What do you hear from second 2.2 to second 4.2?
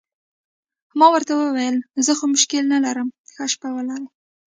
کوم مشکل نه لرم، ښه شپه ولرئ.